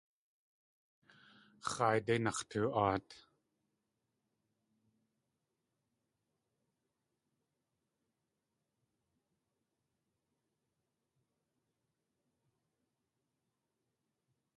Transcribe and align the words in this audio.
X̲aaydé 1.71 2.15
nax̲too.aat. 2.23 3.07